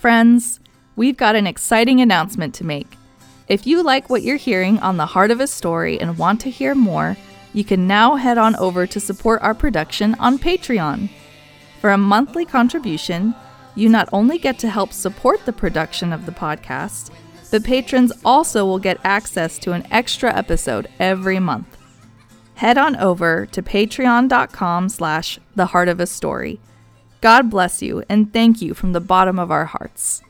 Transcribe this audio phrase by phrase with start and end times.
[0.00, 0.60] friends!
[0.96, 2.96] We've got an exciting announcement to make.
[3.48, 6.50] If you like what you're hearing on the Heart of a Story and want to
[6.50, 7.18] hear more,
[7.52, 11.10] you can now head on over to support our production on Patreon.
[11.82, 13.34] For a monthly contribution,
[13.74, 17.10] you not only get to help support the production of the podcast,
[17.50, 21.76] but patrons also will get access to an extra episode every month.
[22.54, 26.58] Head on over to patreon.com slash the heart of a story.
[27.20, 30.22] God bless you and thank you from the bottom of our hearts.